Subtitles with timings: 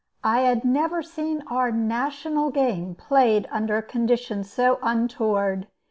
[0.23, 5.67] I had never seen our "national game" played under conditions so untoward.